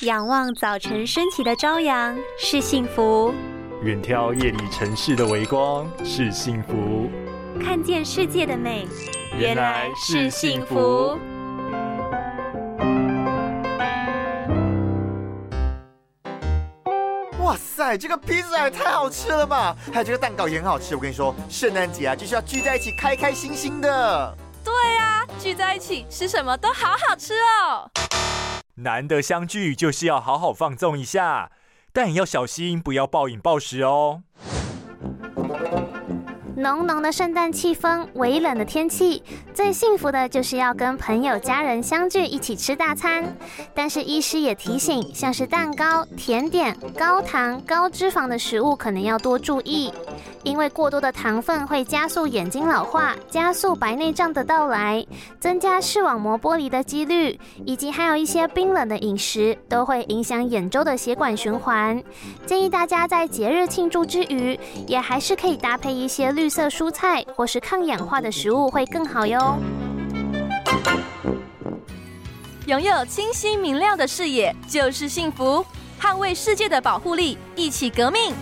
[0.00, 3.32] 仰望早晨升起的朝阳是幸福，
[3.82, 7.08] 远眺夜里城市的微光是幸福，
[7.62, 8.88] 看见世界的美
[9.38, 11.16] 原来是幸福。
[17.38, 19.76] 哇塞，这个披萨也太好吃了吧！
[19.92, 20.96] 还有这个蛋糕也很好吃。
[20.96, 24.36] 我跟你说，圣诞节啊，就是要聚在一起，开开心心的。
[24.64, 27.88] 对啊，聚在一起吃什么都好好吃哦。
[28.76, 31.52] 难得相聚，就是要好好放纵一下，
[31.92, 34.22] 但也要小心，不要暴饮暴食哦。
[36.56, 43.36] 浓浓的圣诞气氛，微冷的天气，最幸福的就是要跟朋友、家人相聚，一起吃大餐。
[43.74, 49.92] 但是医师也提醒，像是蛋糕、甜点、高糖、高脂肪的食物，可能要多注意。
[50.44, 55.04] 因为过多的糖分会加速眼睛老化，加速白内障的到来，
[55.40, 62.00] 增加视网膜剥离的几率，以及还有一些冰冷的饮食都会影响眼周的血管循环。
[62.44, 69.56] 建议大家在节日庆祝之余，也还是可以搭配一些绿色蔬菜或是抗氧化的食物会更好哟。
[72.66, 75.64] 拥有清晰明亮的视野就是幸福，
[75.98, 78.34] 捍卫世界的保护力，一起革命。